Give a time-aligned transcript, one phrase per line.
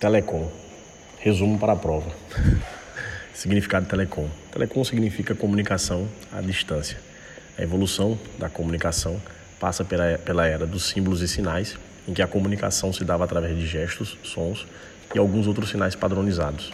[0.00, 0.50] Telecom.
[1.18, 2.10] Resumo para a prova.
[3.34, 4.26] Significado telecom.
[4.50, 6.96] Telecom significa comunicação à distância.
[7.58, 9.20] A evolução da comunicação
[9.60, 11.76] passa pela, pela era dos símbolos e sinais,
[12.08, 14.66] em que a comunicação se dava através de gestos, sons
[15.14, 16.72] e alguns outros sinais padronizados.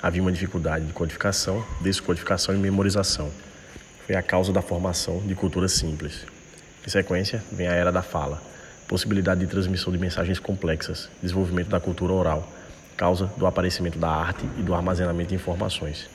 [0.00, 3.28] Havia uma dificuldade de codificação, descodificação e memorização.
[4.06, 6.24] Foi a causa da formação de cultura simples.
[6.86, 8.40] Em sequência, vem a era da fala,
[8.86, 12.48] possibilidade de transmissão de mensagens complexas, desenvolvimento da cultura oral,
[12.98, 16.10] causa do aparecimento da arte e do armazenamento de informações.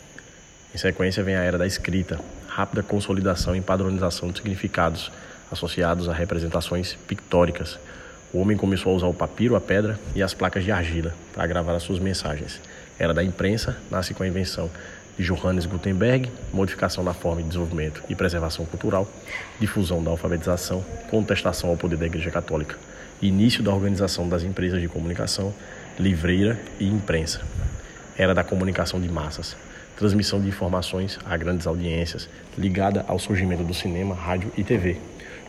[0.76, 5.10] Em sequência, vem a era da escrita, rápida consolidação e padronização de significados
[5.50, 7.80] associados a representações pictóricas.
[8.34, 11.48] O homem começou a usar o papiro, a pedra e as placas de argila para
[11.48, 12.60] gravar as suas mensagens.
[13.00, 14.70] Era da imprensa, nasce com a invenção
[15.18, 19.08] de Johannes Gutenberg, modificação da forma de desenvolvimento e preservação cultural,
[19.60, 22.76] difusão da alfabetização, contestação ao poder da Igreja Católica,
[23.22, 25.54] início da organização das empresas de comunicação,
[26.00, 27.42] livreira e imprensa.
[28.18, 29.56] Era da comunicação de massas,
[29.96, 32.28] transmissão de informações a grandes audiências,
[32.58, 34.98] ligada ao surgimento do cinema, rádio e TV.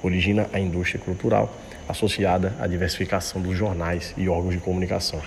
[0.03, 1.55] Origina a indústria cultural,
[1.89, 5.21] associada à diversificação dos jornais e órgãos de comunicação.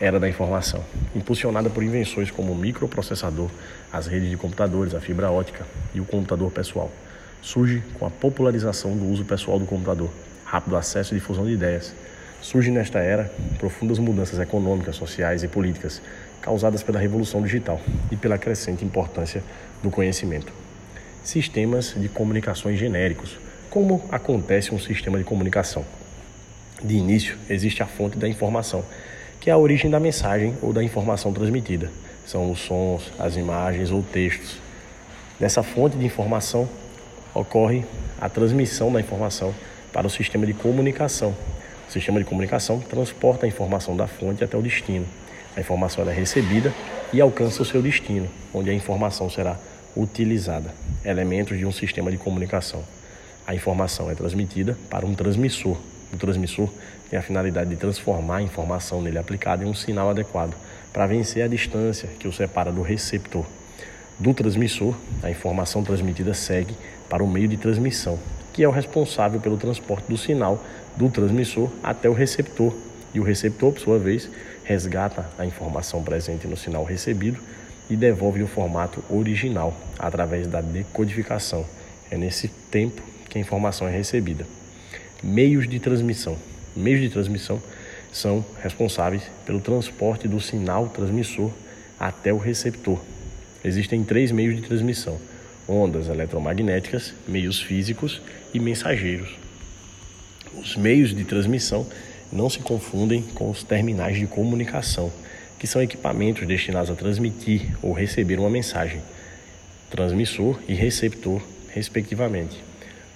[0.00, 0.84] Era da informação,
[1.14, 3.48] impulsionada por invenções como o microprocessador,
[3.92, 6.90] as redes de computadores, a fibra ótica e o computador pessoal.
[7.42, 10.10] Surge com a popularização do uso pessoal do computador,
[10.44, 11.94] rápido acesso e difusão de ideias,
[12.40, 16.00] Surgem nesta era profundas mudanças econômicas, sociais e políticas
[16.40, 19.42] causadas pela revolução digital e pela crescente importância
[19.82, 20.52] do conhecimento.
[21.24, 23.38] Sistemas de comunicações genéricos.
[23.68, 25.84] Como acontece um sistema de comunicação?
[26.82, 28.84] De início, existe a fonte da informação,
[29.40, 31.90] que é a origem da mensagem ou da informação transmitida.
[32.24, 34.58] São os sons, as imagens ou textos.
[35.40, 36.68] Dessa fonte de informação
[37.34, 37.84] ocorre
[38.20, 39.54] a transmissão da informação
[39.92, 41.34] para o sistema de comunicação,
[41.88, 45.06] o sistema de comunicação transporta a informação da fonte até o destino.
[45.56, 46.72] A informação é recebida
[47.12, 49.56] e alcança o seu destino, onde a informação será
[49.96, 50.74] utilizada.
[51.02, 52.84] Elementos de um sistema de comunicação.
[53.46, 55.78] A informação é transmitida para um transmissor.
[56.12, 56.68] O transmissor
[57.08, 60.54] tem a finalidade de transformar a informação nele aplicada em um sinal adequado
[60.92, 63.46] para vencer a distância que o separa do receptor.
[64.18, 66.76] Do transmissor, a informação transmitida segue
[67.08, 68.18] para o meio de transmissão,
[68.58, 70.60] que é o responsável pelo transporte do sinal
[70.96, 72.74] do transmissor até o receptor.
[73.14, 74.28] E o receptor, por sua vez,
[74.64, 77.38] resgata a informação presente no sinal recebido
[77.88, 81.64] e devolve o formato original através da decodificação.
[82.10, 84.44] É nesse tempo que a informação é recebida.
[85.22, 86.36] Meios de transmissão.
[86.74, 87.62] Meios de transmissão
[88.12, 91.52] são responsáveis pelo transporte do sinal transmissor
[91.96, 92.98] até o receptor.
[93.64, 95.16] Existem três meios de transmissão:
[95.68, 98.22] ondas eletromagnéticas, meios físicos
[98.54, 99.28] e mensageiros.
[100.56, 101.86] Os meios de transmissão
[102.32, 105.12] não se confundem com os terminais de comunicação,
[105.58, 109.02] que são equipamentos destinados a transmitir ou receber uma mensagem,
[109.90, 112.62] transmissor e receptor, respectivamente,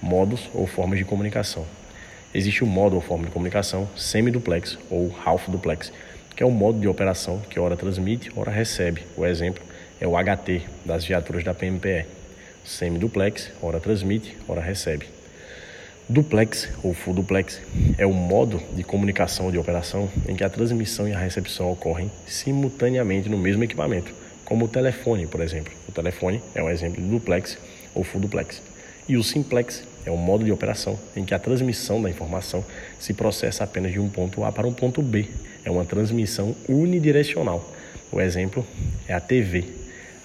[0.01, 1.65] modos ou formas de comunicação.
[2.33, 5.91] Existe o modo ou forma de comunicação semiduplex ou half duplex,
[6.35, 9.03] que é o modo de operação que ora transmite, ora recebe.
[9.15, 9.63] O exemplo
[10.01, 12.22] é o HT das viaturas da PMPE.
[12.63, 15.05] Semiduplex, ora transmite, ora recebe.
[16.07, 17.61] Duplex ou full duplex
[17.97, 22.11] é o modo de comunicação de operação em que a transmissão e a recepção ocorrem
[22.27, 24.13] simultaneamente no mesmo equipamento,
[24.43, 25.73] como o telefone, por exemplo.
[25.87, 27.57] O telefone é um exemplo de duplex
[27.95, 28.61] ou full duplex.
[29.07, 32.63] E o simplex é o modo de operação em que a transmissão da informação
[32.99, 35.27] se processa apenas de um ponto A para um ponto B.
[35.65, 37.69] É uma transmissão unidirecional.
[38.11, 38.65] O exemplo
[39.07, 39.65] é a TV.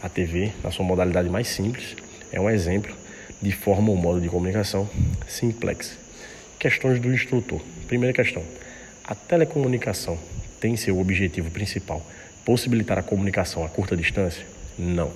[0.03, 1.97] A TV, na sua modalidade mais simples,
[2.33, 2.95] é um exemplo
[3.41, 4.89] de forma ou modo de comunicação
[5.27, 5.97] simplex.
[6.59, 7.61] Questões do instrutor.
[7.87, 8.43] Primeira questão:
[9.05, 10.19] a telecomunicação
[10.61, 12.05] tem seu objetivo principal
[12.45, 14.45] possibilitar a comunicação a curta distância?
[14.79, 15.13] Não.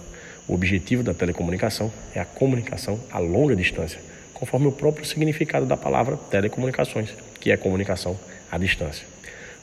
[0.46, 4.00] O objetivo da telecomunicação é a comunicação a longa distância,
[4.34, 8.18] conforme o próprio significado da palavra telecomunicações, que é comunicação
[8.50, 9.06] à distância.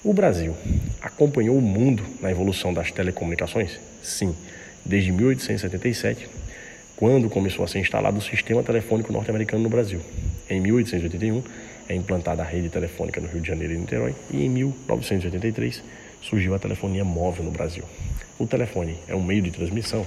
[0.03, 0.55] O Brasil
[1.01, 3.77] acompanhou o mundo na evolução das telecomunicações?
[4.01, 4.33] Sim.
[4.85, 6.27] Desde 1877,
[6.99, 10.01] quando começou a ser instalado o sistema telefônico norte-americano no Brasil.
[10.49, 11.41] Em 1881
[11.87, 15.81] é implantada a rede telefônica no Rio de Janeiro e Niterói e em 1983
[16.21, 17.85] surgiu a telefonia móvel no Brasil.
[18.37, 20.05] O telefone é um meio de transmissão?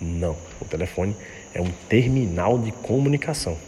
[0.00, 0.36] Não.
[0.60, 1.16] O telefone
[1.52, 3.58] é um terminal de comunicação,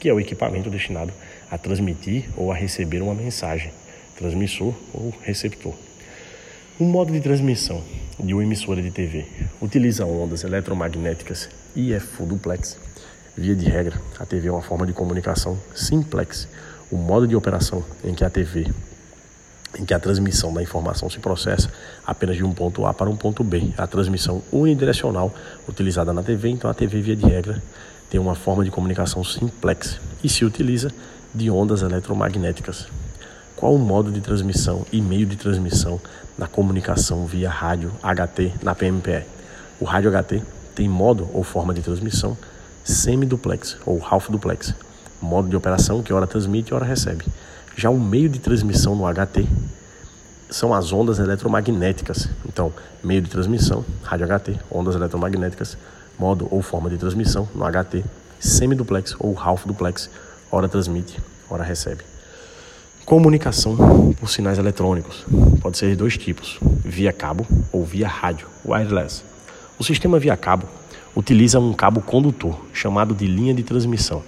[0.00, 1.12] que é o equipamento destinado
[1.50, 3.70] a transmitir ou a receber uma mensagem,
[4.16, 5.74] transmissor ou receptor.
[6.80, 7.84] O modo de transmissão
[8.18, 9.26] de uma emissora de TV
[9.60, 12.76] utiliza ondas eletromagnéticas e é full duplex.
[13.36, 16.46] Via de regra, a TV é uma forma de comunicação simplex,
[16.90, 18.70] o modo de operação em que a TV
[19.78, 21.68] em que a transmissão da informação se processa
[22.06, 23.72] apenas de um ponto A para um ponto B.
[23.76, 25.34] A transmissão unidirecional
[25.68, 27.62] utilizada na TV, então a TV, via de regra,
[28.08, 30.92] tem uma forma de comunicação simplex e se utiliza
[31.34, 32.86] de ondas eletromagnéticas.
[33.56, 36.00] Qual o modo de transmissão e meio de transmissão
[36.38, 39.24] na comunicação via rádio HT na PMPE?
[39.80, 40.42] O rádio HT
[40.74, 42.36] tem modo ou forma de transmissão
[42.84, 44.74] semiduplex ou half duplex,
[45.20, 47.24] modo de operação que ora transmite e ora recebe.
[47.76, 49.46] Já o meio de transmissão no HT
[50.50, 52.28] são as ondas eletromagnéticas.
[52.46, 52.72] Então,
[53.02, 55.76] meio de transmissão, rádio HT, ondas eletromagnéticas,
[56.18, 58.04] modo ou forma de transmissão no HT,
[58.38, 60.10] semiduplex ou half duplex,
[60.52, 61.18] ora transmite,
[61.50, 62.04] ora recebe.
[63.04, 65.24] Comunicação por sinais eletrônicos
[65.60, 69.33] pode ser de dois tipos: via cabo ou via rádio, wireless.
[69.78, 70.66] O sistema via cabo
[71.14, 74.22] utiliza um cabo condutor chamado de linha de transmissão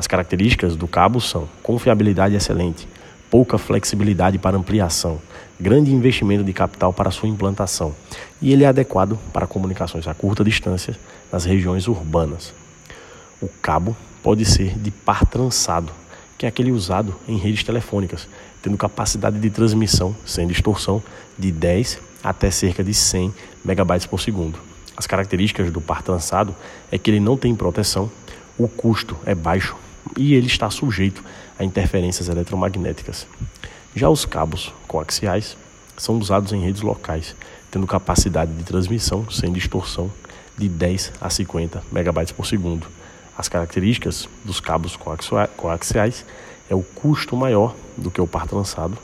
[0.00, 2.88] as características do cabo são confiabilidade excelente,
[3.30, 5.20] pouca flexibilidade para ampliação,
[5.60, 7.94] grande investimento de capital para sua implantação,
[8.40, 10.98] e ele é adequado para comunicações a curta distância
[11.30, 12.54] nas regiões urbanas.
[13.42, 15.92] O cabo pode ser de par trançado,
[16.38, 18.26] que é aquele usado em redes telefônicas,
[18.62, 21.02] tendo capacidade de transmissão sem distorção
[21.38, 24.69] de 10 até cerca de 100 megabytes por segundo.
[25.00, 26.54] As características do par trançado
[26.92, 28.10] é que ele não tem proteção,
[28.58, 29.74] o custo é baixo
[30.14, 31.24] e ele está sujeito
[31.58, 33.26] a interferências eletromagnéticas.
[33.96, 35.56] Já os cabos coaxiais
[35.96, 37.34] são usados em redes locais,
[37.70, 40.12] tendo capacidade de transmissão sem distorção
[40.58, 42.86] de 10 a 50 megabytes por segundo.
[43.38, 44.98] As características dos cabos
[45.56, 46.26] coaxiais
[46.68, 48.98] é o custo maior do que o par trançado,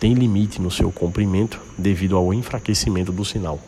[0.00, 3.60] tem limite no seu comprimento devido ao enfraquecimento do sinal.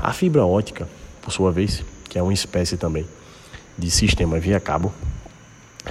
[0.00, 0.88] A fibra ótica,
[1.20, 3.06] por sua vez, que é uma espécie também
[3.78, 4.92] de sistema via cabo,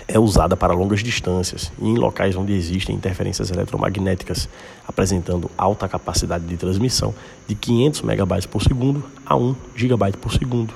[0.08, 4.48] é usada para longas distâncias e em locais onde existem interferências eletromagnéticas,
[4.88, 7.14] apresentando alta capacidade de transmissão
[7.48, 10.74] de 500 MB por segundo a 1 GB por segundo.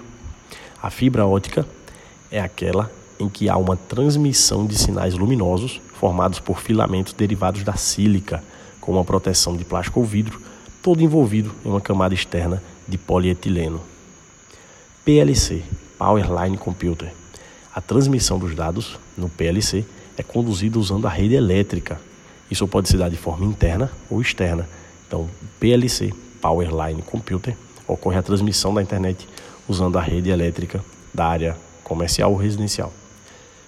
[0.81, 1.65] A fibra ótica
[2.29, 7.73] é aquela em que há uma transmissão de sinais luminosos formados por filamentos derivados da
[7.73, 8.43] sílica,
[8.81, 10.41] com uma proteção de plástico ou vidro,
[10.83, 13.81] todo envolvido em uma camada externa de polietileno.
[15.03, 15.63] PLC,
[15.97, 17.11] Power Line Computer
[17.75, 19.83] a transmissão dos dados no PLC
[20.17, 21.99] é conduzida usando a rede elétrica.
[22.49, 24.65] Isso pode se dar de forma interna ou externa.
[25.05, 25.29] Então,
[25.59, 27.53] PLC, Power Line Computer,
[27.85, 29.27] ocorre a transmissão da internet
[29.67, 30.81] usando a rede elétrica
[31.13, 32.93] da área comercial ou residencial.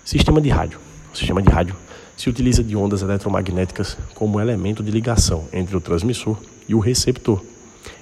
[0.06, 0.80] Sistema de rádio.
[1.14, 1.75] O sistema de rádio
[2.16, 7.44] se utiliza de ondas eletromagnéticas como elemento de ligação entre o transmissor e o receptor.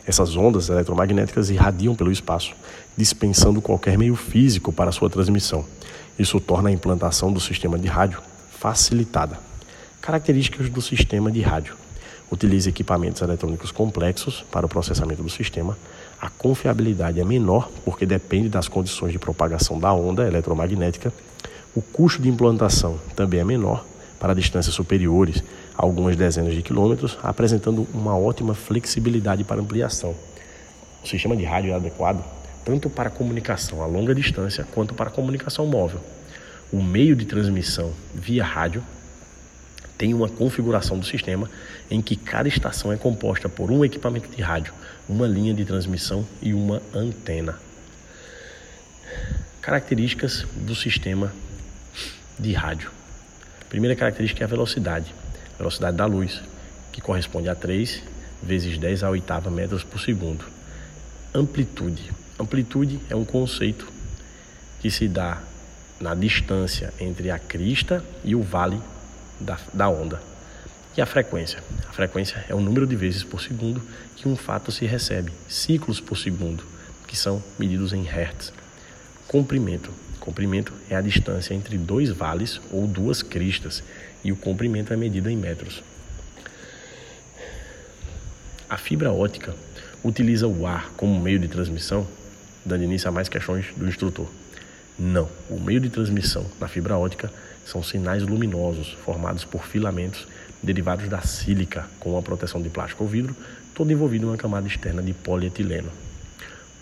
[0.08, 2.54] Essas ondas eletromagnéticas irradiam pelo espaço,
[2.96, 5.66] dispensando qualquer meio físico para sua transmissão.
[6.18, 8.22] Isso torna a implantação do sistema de rádio
[8.52, 9.40] facilitada.
[10.00, 11.76] Características do sistema de rádio:
[12.32, 15.78] utiliza equipamentos eletrônicos complexos para o processamento do sistema.
[16.22, 21.12] A confiabilidade é menor porque depende das condições de propagação da onda eletromagnética.
[21.76, 23.84] O custo de implantação também é menor
[24.26, 25.44] para distâncias superiores
[25.78, 30.16] a algumas dezenas de quilômetros, apresentando uma ótima flexibilidade para ampliação.
[31.04, 32.26] O sistema de rádio é adequado
[32.66, 36.02] tanto para comunicação a longa distância quanto para comunicação móvel.
[36.74, 38.84] O meio de transmissão via rádio
[39.96, 41.48] tem uma configuração do sistema
[41.92, 44.74] em que cada estação é composta por um equipamento de rádio,
[45.08, 47.60] uma linha de transmissão e uma antena.
[49.62, 51.32] Características do sistema
[52.40, 53.05] de rádio.
[53.76, 55.14] Primeira característica é a velocidade,
[55.58, 56.42] velocidade da luz,
[56.94, 58.02] que corresponde a 3
[58.42, 60.46] vezes 10 a oitava metros por segundo.
[61.34, 63.86] Amplitude, Amplitude é um conceito
[64.80, 65.44] que se dá
[66.00, 68.80] na distância entre a crista e o vale
[69.42, 70.22] da, da onda.
[70.96, 71.62] E a frequência?
[71.90, 73.82] A frequência é o número de vezes por segundo
[74.16, 76.64] que um fato se recebe, ciclos por segundo,
[77.06, 78.54] que são medidos em hertz.
[79.28, 79.92] Comprimento.
[80.26, 83.84] Comprimento é a distância entre dois vales ou duas cristas,
[84.24, 85.84] e o comprimento é medido em metros.
[88.68, 89.54] A fibra ótica
[90.04, 92.08] utiliza o ar como meio de transmissão
[92.66, 94.28] dando início a mais questões do instrutor.
[94.98, 97.32] Não, o meio de transmissão na fibra ótica
[97.64, 100.28] são sinais luminosos formados por filamentos
[100.64, 103.36] derivados da sílica com uma proteção de plástico ou vidro,
[103.76, 105.92] todo envolvido em uma camada externa de polietileno.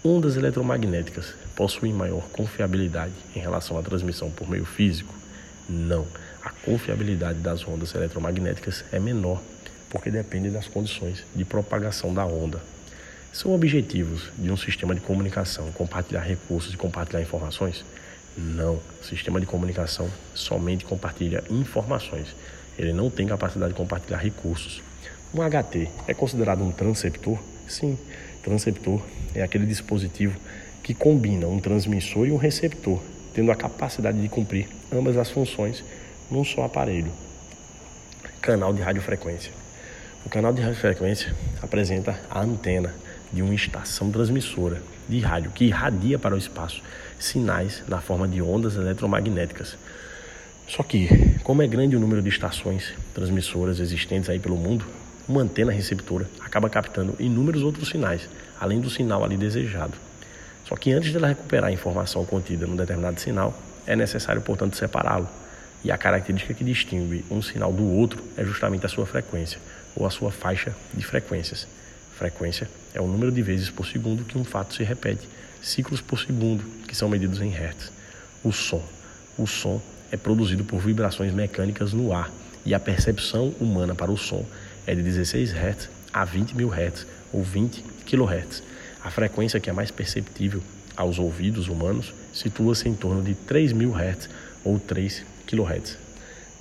[0.04, 5.14] Ondas eletromagnéticas possuem maior confiabilidade em relação à transmissão por meio físico?
[5.70, 6.06] Não.
[6.44, 9.42] A confiabilidade das ondas eletromagnéticas é menor
[9.90, 12.60] porque depende das condições de propagação da onda.
[13.32, 17.86] São objetivos de um sistema de comunicação compartilhar recursos e compartilhar informações?
[18.38, 18.80] Não.
[19.02, 22.28] O sistema de comunicação somente compartilha informações.
[22.78, 24.82] Ele não tem capacidade de compartilhar recursos.
[25.34, 27.40] Um HT é considerado um transceptor?
[27.68, 27.98] Sim,
[28.44, 29.02] transceptor
[29.34, 30.40] é aquele dispositivo
[30.84, 33.02] que combina um transmissor e um receptor,
[33.34, 35.84] tendo a capacidade de cumprir ambas as funções
[36.30, 37.12] num só aparelho.
[38.42, 39.52] Canal de radiofrequência.
[40.26, 42.94] O canal de radiofrequência apresenta a antena
[43.32, 46.82] de uma estação transmissora de rádio que irradia para o espaço
[47.18, 49.78] sinais na forma de ondas eletromagnéticas.
[50.68, 51.08] Só que,
[51.44, 54.86] como é grande o número de estações transmissoras existentes aí pelo mundo,
[55.28, 58.28] uma antena receptora acaba captando inúmeros outros sinais,
[58.60, 59.94] além do sinal ali desejado.
[60.74, 65.30] Só que antes dela recuperar a informação contida num determinado sinal, é necessário, portanto, separá-lo.
[65.84, 69.60] E a característica que distingue um sinal do outro é justamente a sua frequência,
[69.96, 71.68] ou a sua faixa de frequências.
[72.18, 75.30] Frequência é o número de vezes por segundo que um fato se repete,
[75.62, 77.92] ciclos por segundo, que são medidos em hertz.
[78.44, 78.82] O som.
[79.38, 79.80] O som
[80.12, 82.32] é produzido por vibrações mecânicas no ar,
[82.66, 84.44] e a percepção humana para o som
[84.88, 88.73] é de 16 Hz a 20 mil Hz ou 20 kHz.
[89.04, 90.62] A frequência que é mais perceptível
[90.96, 94.30] aos ouvidos humanos situa-se em torno de 3 mil Hz
[94.64, 95.98] ou 3 kHz.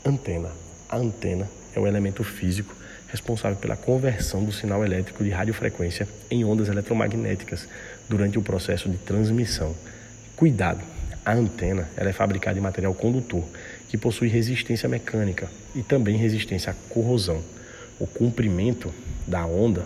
[0.05, 0.51] Antena.
[0.89, 2.75] A antena é o elemento físico
[3.07, 7.69] responsável pela conversão do sinal elétrico de radiofrequência em ondas eletromagnéticas
[8.09, 9.77] durante o processo de transmissão.
[10.35, 10.81] Cuidado!
[11.25, 13.45] A antena ela é fabricada de material condutor,
[13.89, 17.41] que possui resistência mecânica e também resistência à corrosão.
[18.01, 18.93] O comprimento
[19.27, 19.85] da onda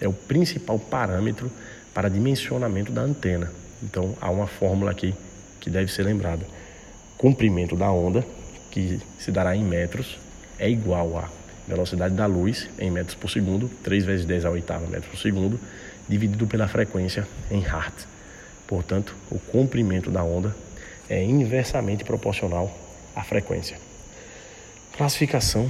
[0.00, 1.50] é o principal parâmetro
[1.98, 3.50] para dimensionamento da antena.
[3.82, 5.12] Então há uma fórmula aqui
[5.58, 6.46] que deve ser lembrada.
[7.16, 8.24] Comprimento da onda,
[8.70, 10.16] que se dará em metros,
[10.60, 11.28] é igual a
[11.66, 15.58] velocidade da luz em metros por segundo, 3 vezes 10 a oitava metros por segundo,
[16.08, 18.06] dividido pela frequência em Hertz.
[18.64, 20.54] Portanto, o comprimento da onda
[21.10, 22.72] é inversamente proporcional
[23.16, 23.76] à frequência.
[24.96, 25.68] Classificação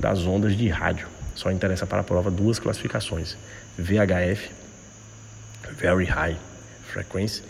[0.00, 1.06] das ondas de rádio.
[1.36, 3.36] Só interessa para a prova duas classificações:
[3.78, 4.50] VHF,
[5.76, 6.36] Very High
[6.92, 7.42] Frequency,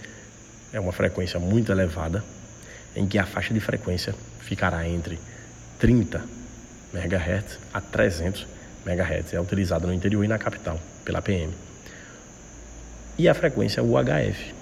[0.73, 2.25] é uma frequência muito elevada,
[2.97, 5.19] em que a faixa de frequência ficará entre
[5.79, 6.23] 30
[6.95, 8.47] MHz a 300
[8.87, 9.35] MHz.
[9.35, 11.53] É utilizada no interior e na capital pela PM.
[13.19, 14.55] E a frequência UHF,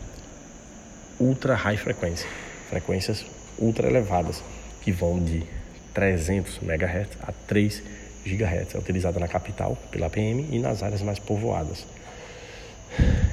[1.19, 2.27] Ultra High Frequency,
[2.69, 3.25] frequências
[3.59, 4.43] ultra elevadas,
[4.83, 5.45] que vão de
[5.93, 7.83] 300 MHz a 3
[8.25, 8.75] GHz.
[8.75, 11.87] É utilizada na capital pela PM e nas áreas mais povoadas.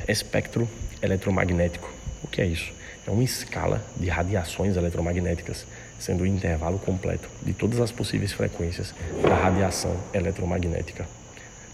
[0.08, 0.70] Espectro
[1.02, 1.92] eletromagnético.
[2.24, 2.72] O que é isso?
[3.06, 5.68] É uma escala de radiações eletromagnéticas,
[6.00, 11.06] sendo o intervalo completo de todas as possíveis frequências da radiação eletromagnética.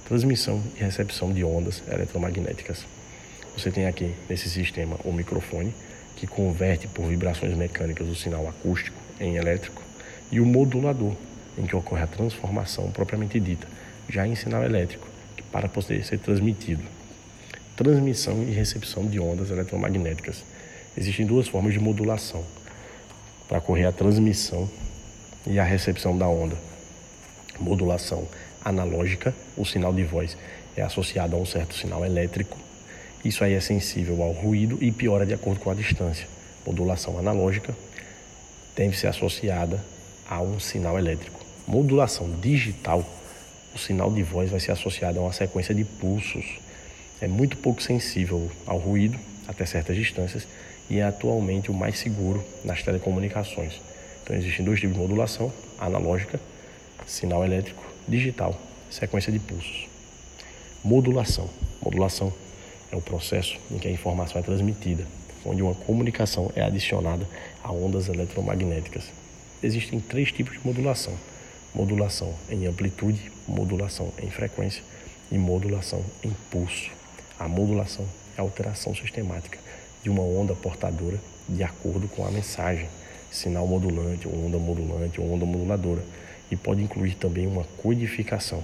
[0.08, 2.86] Transmissão e recepção de ondas eletromagnéticas.
[3.56, 5.72] Você tem aqui nesse sistema o microfone,
[6.16, 9.84] que converte por vibrações mecânicas o sinal acústico em elétrico,
[10.32, 11.14] e o modulador,
[11.56, 13.68] em que ocorre a transformação propriamente dita,
[14.10, 15.08] já em sinal elétrico,
[15.52, 16.84] para poder ser transmitido.
[17.76, 20.44] Transmissão e recepção de ondas eletromagnéticas.
[20.98, 22.44] Existem duas formas de modulação
[23.48, 24.70] para ocorrer a transmissão
[25.48, 26.56] e a recepção da onda.
[27.60, 28.28] Modulação
[28.64, 30.38] analógica, o sinal de voz
[30.76, 32.58] é associado a um certo sinal elétrico
[33.24, 36.28] isso aí é sensível ao ruído e piora de acordo com a distância.
[36.66, 37.74] Modulação analógica
[38.76, 39.82] deve ser associada
[40.30, 41.40] a um sinal elétrico.
[41.66, 43.06] Modulação digital,
[43.74, 46.60] o sinal de voz vai ser associado a uma sequência de pulsos.
[47.24, 50.46] É muito pouco sensível ao ruído até certas distâncias
[50.90, 53.80] e é atualmente o mais seguro nas telecomunicações.
[54.22, 55.50] Então existem dois tipos de modulação:
[55.80, 56.38] analógica,
[57.08, 59.88] sinal elétrico, digital, sequência de pulsos.
[60.84, 61.50] Modulação.
[61.82, 62.34] Modulação
[62.92, 65.08] é o processo em que a informação é transmitida,
[65.46, 67.26] onde uma comunicação é adicionada
[67.64, 69.06] a ondas eletromagnéticas.
[69.64, 71.14] Existem três tipos de modulação:
[71.74, 74.84] modulação em amplitude, modulação em frequência
[75.32, 76.92] e modulação em pulso.
[77.44, 78.06] A modulação
[78.38, 79.60] é a alteração sistemática
[80.02, 81.20] de uma onda portadora
[81.50, 82.88] de acordo com a mensagem,
[83.30, 86.02] sinal modulante, ou onda modulante, ou onda moduladora,
[86.50, 88.64] e pode incluir também uma codificação.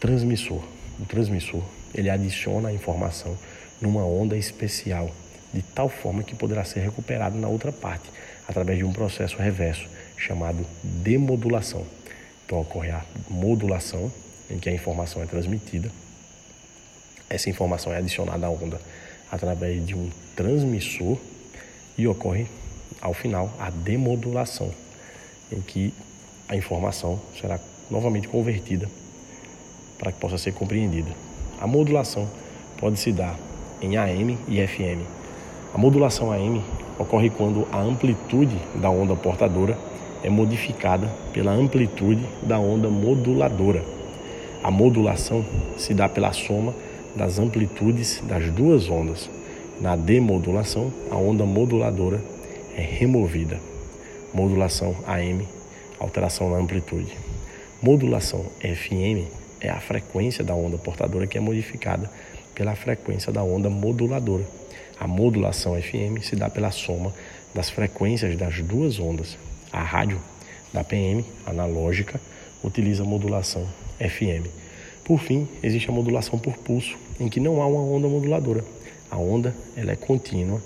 [0.00, 0.62] Transmissor.
[0.98, 1.62] O transmissor
[1.94, 3.36] ele adiciona a informação
[3.78, 5.10] numa onda especial,
[5.52, 8.10] de tal forma que poderá ser recuperado na outra parte,
[8.48, 9.86] através de um processo reverso
[10.16, 11.84] chamado demodulação.
[12.46, 14.10] Então ocorre a modulação,
[14.50, 15.90] em que a informação é transmitida.
[17.30, 18.80] Essa informação é adicionada à onda
[19.30, 21.16] através de um transmissor
[21.96, 22.48] e ocorre
[23.00, 24.72] ao final a demodulação,
[25.52, 25.94] em que
[26.48, 28.90] a informação será novamente convertida
[29.96, 31.10] para que possa ser compreendida.
[31.60, 32.28] A modulação
[32.78, 33.38] pode se dar
[33.80, 35.06] em AM e FM.
[35.72, 36.60] A modulação AM
[36.98, 39.78] ocorre quando a amplitude da onda portadora
[40.24, 43.84] é modificada pela amplitude da onda moduladora.
[44.64, 45.44] A modulação
[45.78, 46.74] se dá pela soma
[47.14, 49.28] das amplitudes das duas ondas.
[49.80, 52.22] Na demodulação, a onda moduladora
[52.76, 53.58] é removida.
[54.32, 55.46] Modulação AM,
[55.98, 57.16] alteração na amplitude.
[57.82, 59.26] Modulação FM
[59.60, 62.10] é a frequência da onda portadora que é modificada
[62.54, 64.44] pela frequência da onda moduladora.
[64.98, 67.12] A modulação FM se dá pela soma
[67.54, 69.38] das frequências das duas ondas.
[69.72, 70.20] A rádio
[70.72, 72.20] da PM, analógica,
[72.62, 73.66] utiliza modulação
[73.98, 74.46] FM.
[75.04, 78.64] Por fim, existe a modulação por pulso, em que não há uma onda moduladora.
[79.10, 80.62] A onda ela é contínua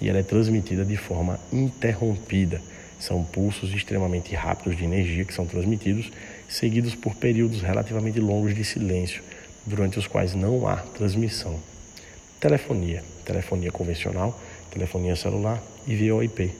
[0.00, 2.60] e ela é transmitida de forma interrompida.
[2.98, 6.10] São pulsos extremamente rápidos de energia que são transmitidos,
[6.48, 9.22] seguidos por períodos relativamente longos de silêncio,
[9.64, 11.58] durante os quais não há transmissão.
[12.40, 14.40] Telefonia telefonia convencional,
[14.70, 16.52] telefonia celular e VoIP.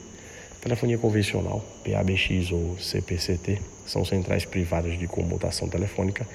[0.61, 6.27] Telefonia convencional, PABX ou CPCT, são centrais privadas de comutação telefônica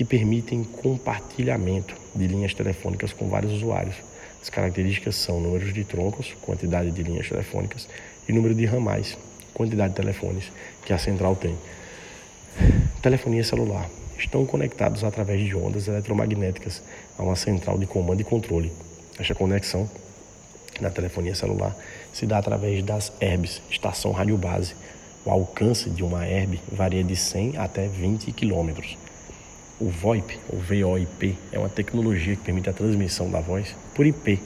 [0.00, 3.96] que permitem compartilhamento de linhas telefônicas com vários usuários.
[4.40, 7.86] As características são números de troncos, quantidade de linhas telefônicas
[8.26, 9.18] e número de ramais,
[9.52, 10.44] quantidade de telefones
[10.86, 11.54] que a central tem.
[13.02, 13.90] Telefonia celular.
[14.18, 16.82] Estão conectados através de ondas eletromagnéticas
[17.18, 18.72] a uma central de comando e controle,
[19.18, 19.86] esta conexão
[20.80, 21.76] na telefonia celular
[22.10, 24.74] se dá através das ERBs, estação rádio base.
[25.26, 29.09] O alcance de uma ERB varia de 100 até 20 km.
[29.80, 34.38] O VoIP, ou VoIP, é uma tecnologia que permite a transmissão da voz por IP,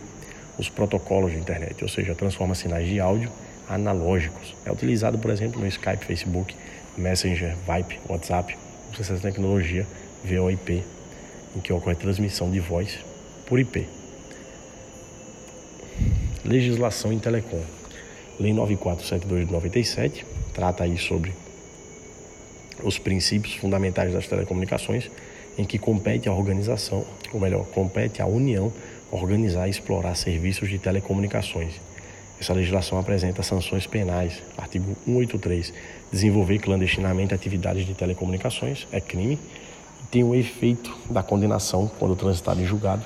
[0.56, 3.28] os protocolos de internet, ou seja, transforma sinais de áudio
[3.68, 4.54] analógicos.
[4.64, 6.54] É utilizado, por exemplo, no Skype, Facebook,
[6.96, 8.56] Messenger, Vibe, WhatsApp.
[8.92, 9.84] Usa essa tecnologia
[10.24, 10.84] VoIP,
[11.56, 13.00] em que ocorre transmissão de voz
[13.44, 13.88] por IP.
[16.44, 17.62] Legislação em Telecom.
[18.38, 21.32] Lei 9472 de 97 trata aí sobre
[22.84, 25.10] os princípios fundamentais das telecomunicações,
[25.56, 28.72] em que compete à organização, ou melhor, compete à União
[29.10, 31.74] organizar e explorar serviços de telecomunicações.
[32.40, 34.42] Essa legislação apresenta sanções penais.
[34.56, 35.72] Artigo 183.
[36.10, 39.38] Desenvolver clandestinamente atividades de telecomunicações é crime
[40.02, 43.04] e tem o efeito da condenação quando transitado em julgado,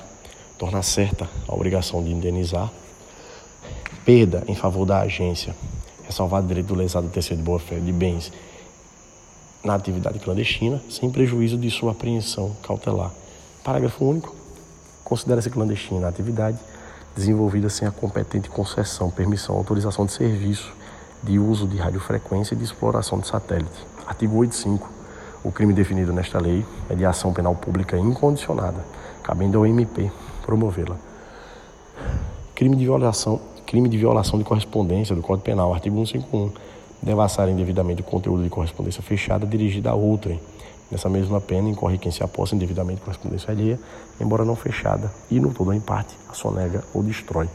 [0.57, 2.71] torna certa a obrigação de indenizar
[4.03, 5.55] perda em favor da agência,
[6.03, 8.31] ressalvar direito do lesado ter sido de boa-fé de bens
[9.63, 13.11] na atividade clandestina, sem prejuízo de sua apreensão cautelar.
[13.63, 14.35] Parágrafo único.
[15.03, 16.57] Considera-se clandestina a atividade
[17.15, 20.71] desenvolvida sem a competente concessão, permissão, autorização de serviço
[21.21, 23.85] de uso de radiofrequência e de exploração de satélite.
[24.07, 24.89] Artigo 85.
[25.43, 28.85] O crime definido nesta lei é de ação penal pública incondicionada,
[29.23, 30.11] cabendo ao MP
[30.45, 30.97] promovê-la.
[32.55, 36.51] Crime de violação crime de violação de correspondência do Código Penal, artigo 151,
[37.01, 40.39] devassar indevidamente o conteúdo de correspondência fechada dirigida a outrem.
[40.91, 43.79] Nessa mesma pena, incorre quem se aposta indevidamente correspondência alheia,
[44.19, 47.47] embora não fechada, e no todo ou em parte, a sonega ou destrói.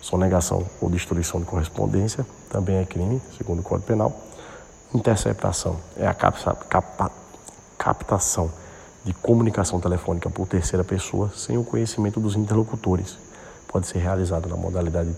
[0.00, 4.14] Sonegação ou destruição de correspondência também é crime, segundo o Código Penal.
[4.94, 7.10] Interceptação é a capa,
[7.78, 8.50] captação
[9.02, 13.18] de comunicação telefônica por terceira pessoa sem o conhecimento dos interlocutores,
[13.68, 15.14] pode ser realizado na modalidade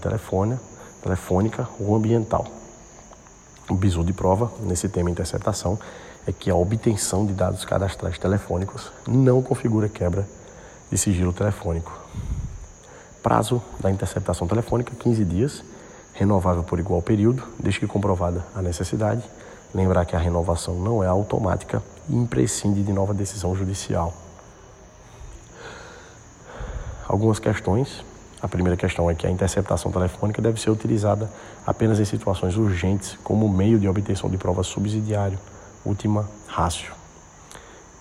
[1.03, 2.47] telefônica ou ambiental.
[3.69, 5.77] O bizu de prova nesse tema interceptação
[6.27, 10.27] é que a obtenção de dados cadastrais telefônicos não configura quebra
[10.91, 11.93] de sigilo telefônico.
[13.23, 15.65] Prazo da interceptação telefônica 15 dias,
[16.15, 19.23] renovável por igual período, desde que comprovada a necessidade.
[19.75, 24.15] Lembrar que a renovação não é automática e imprescinde de nova decisão judicial.
[27.09, 28.05] Algumas questões
[28.40, 31.31] a primeira questão é que a interceptação telefônica deve ser utilizada
[31.66, 35.38] apenas em situações urgentes, como meio de obtenção de prova subsidiário,
[35.85, 36.92] última ratio.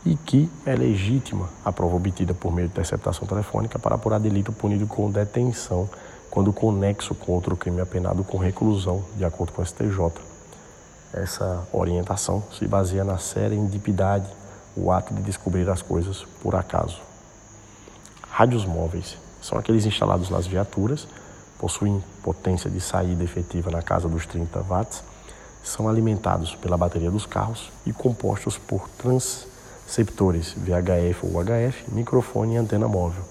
[0.06, 4.52] E que é legítima a prova obtida por meio de interceptação telefônica para apurar delito
[4.52, 5.90] punido com detenção
[6.30, 9.98] quando conexo com outro crime apenado com reclusão, de acordo com o STJ.
[11.14, 14.28] Essa orientação se baseia na serendipidade,
[14.76, 17.00] o ato de descobrir as coisas por acaso.
[18.30, 21.08] Rádios móveis são aqueles instalados nas viaturas,
[21.60, 25.04] possuem potência de saída efetiva na casa dos 30 watts,
[25.64, 32.58] são alimentados pela bateria dos carros e compostos por transceptores VHF ou HF, microfone e
[32.58, 33.24] antena móvel.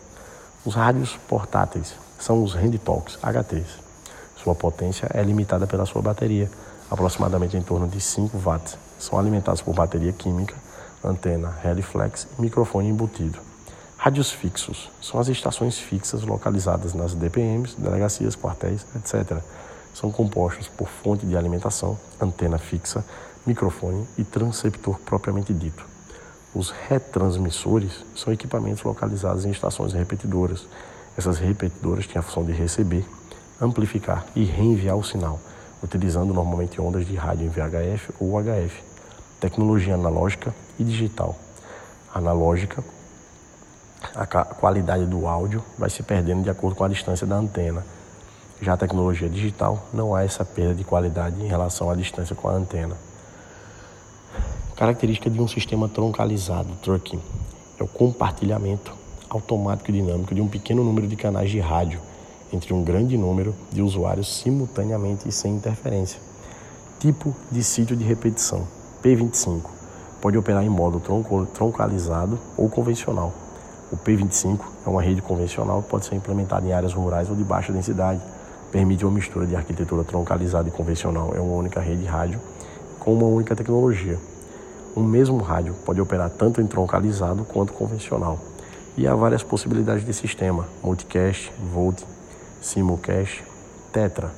[0.64, 3.83] Os rádios portáteis são os Handtalks HTs.
[4.37, 6.48] Sua potência é limitada pela sua bateria,
[6.88, 8.79] aproximadamente em torno de 5 watts.
[9.00, 10.55] São alimentados por bateria química,
[11.03, 13.43] antena Heliflex e microfone embutido.
[14.04, 19.38] Rádios fixos são as estações fixas localizadas nas DPMs, delegacias, quartéis, etc.
[19.94, 23.02] São compostos por fonte de alimentação, antena fixa,
[23.46, 25.86] microfone e transceptor propriamente dito.
[26.54, 30.66] Os retransmissores são equipamentos localizados em estações repetidoras.
[31.16, 33.06] Essas repetidoras têm a função de receber,
[33.58, 35.40] amplificar e reenviar o sinal,
[35.82, 38.82] utilizando normalmente ondas de rádio em VHF ou HF.
[39.40, 41.38] Tecnologia analógica e digital.
[42.14, 42.84] Analógica,
[44.14, 47.84] a qualidade do áudio vai se perdendo de acordo com a distância da antena.
[48.60, 52.48] Já a tecnologia digital, não há essa perda de qualidade em relação à distância com
[52.48, 52.96] a antena.
[54.76, 57.20] Característica de um sistema troncalizado, trucking,
[57.78, 58.92] é o compartilhamento
[59.28, 62.00] automático e dinâmico de um pequeno número de canais de rádio
[62.52, 66.20] entre um grande número de usuários simultaneamente e sem interferência.
[67.00, 68.66] Tipo de sítio de repetição,
[69.02, 69.62] P25,
[70.20, 71.02] pode operar em modo
[71.52, 73.43] troncalizado ou convencional.
[73.94, 77.44] O P25 é uma rede convencional que pode ser implementada em áreas rurais ou de
[77.44, 78.20] baixa densidade.
[78.72, 81.33] Permite uma mistura de arquitetura troncalizada e convencional.
[81.33, 82.40] É uma única rede rádio
[82.98, 84.18] com uma única tecnologia.
[84.96, 88.40] Um mesmo rádio pode operar tanto em troncalizado quanto convencional.
[88.96, 92.02] E há várias possibilidades de sistema: multicast, volt,
[92.61, 93.44] simulcast,
[93.92, 94.33] tetra.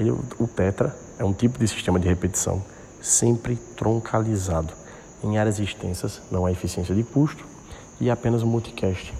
[0.00, 2.60] Ele, o tetra é um tipo de sistema de repetição
[3.00, 4.72] sempre troncalizado.
[5.22, 7.54] Em áreas extensas não há eficiência de custo
[8.00, 9.12] e apenas multicast,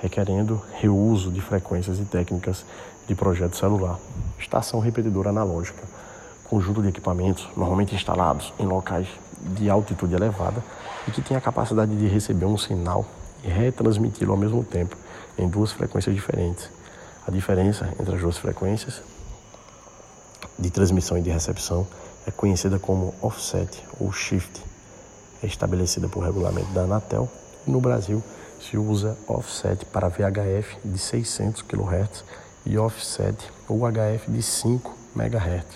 [0.00, 2.64] requerendo reuso de frequências e técnicas
[3.06, 3.98] de projeto celular.
[4.38, 5.82] Estação repetidora analógica,
[6.48, 9.08] conjunto de equipamentos normalmente instalados em locais
[9.56, 10.62] de altitude elevada
[11.06, 13.04] e que tem a capacidade de receber um sinal
[13.44, 14.96] e retransmiti-lo ao mesmo tempo
[15.36, 16.70] em duas frequências diferentes.
[17.26, 19.02] A diferença entre as duas frequências
[20.58, 21.86] de transmissão e de recepção
[22.26, 24.62] é conhecida como offset ou shift.
[25.42, 27.28] É estabelecida por regulamento da Anatel
[27.66, 28.22] no Brasil
[28.60, 32.24] se usa offset para VHF de 600 kHz
[32.64, 33.36] e offset
[33.68, 35.66] ou HF de 5 MHz.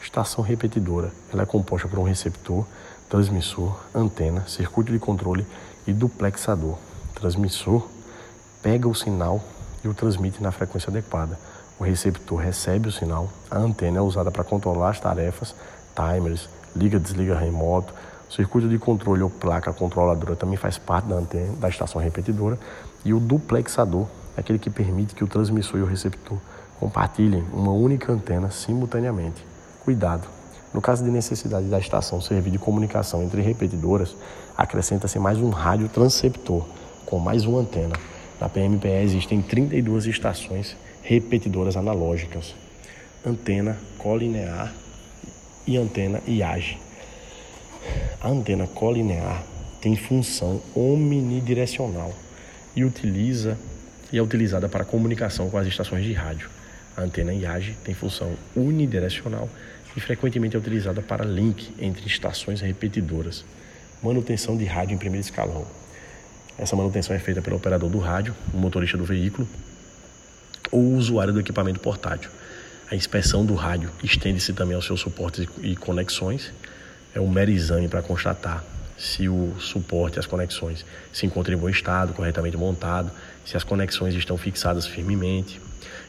[0.00, 1.12] Estação repetidora.
[1.32, 2.64] Ela é composta por um receptor
[3.08, 5.46] transmissor, antena, circuito de controle
[5.86, 6.76] e duplexador.
[7.14, 7.88] transmissor
[8.62, 9.40] pega o sinal
[9.84, 11.38] e o transmite na frequência adequada.
[11.78, 15.54] O receptor recebe o sinal, a antena é usada para controlar as tarefas,
[15.94, 17.94] timers, liga, desliga remoto.
[18.28, 22.58] O circuito de controle ou placa controladora também faz parte da antena da estação repetidora
[23.04, 26.38] e o duplexador é aquele que permite que o transmissor e o receptor
[26.78, 29.44] compartilhem uma única antena simultaneamente.
[29.84, 30.26] Cuidado,
[30.74, 34.14] no caso de necessidade da estação servir de comunicação entre repetidoras,
[34.56, 36.66] acrescenta-se mais um rádio transceptor
[37.06, 37.94] com mais uma antena.
[38.40, 42.54] Na PMPE existem 32 estações repetidoras analógicas,
[43.24, 44.74] antena colinear
[45.66, 46.85] e antena IAGE.
[48.20, 49.44] A antena colinear
[49.80, 52.14] tem função omnidirecional
[52.74, 53.56] e utiliza
[54.12, 56.48] e é utilizada para comunicação com as estações de rádio.
[56.96, 59.48] A antena IAGE tem função unidirecional
[59.96, 63.44] e frequentemente é utilizada para link entre estações repetidoras.
[64.02, 65.66] Manutenção de rádio em primeiro escalão.
[66.58, 69.46] Essa manutenção é feita pelo operador do rádio, o motorista do veículo
[70.70, 72.30] ou o usuário do equipamento portátil.
[72.90, 76.52] A inspeção do rádio estende-se também aos seus suportes e conexões.
[77.16, 78.62] É um mero exame para constatar
[78.98, 83.10] se o suporte, as conexões se encontram em bom estado, corretamente montado,
[83.42, 85.58] se as conexões estão fixadas firmemente.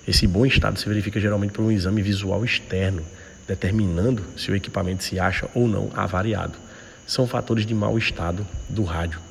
[0.06, 3.02] Esse bom estado se verifica geralmente por um exame visual externo,
[3.48, 6.58] determinando se o equipamento se acha ou não avariado.
[7.06, 9.22] São fatores de mau estado do rádio,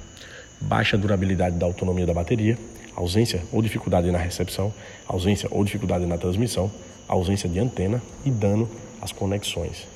[0.58, 2.56] baixa durabilidade da autonomia da bateria,
[2.94, 4.72] ausência ou dificuldade na recepção,
[5.06, 6.72] ausência ou dificuldade na transmissão,
[7.06, 8.66] ausência de antena e dano
[9.02, 9.94] às conexões.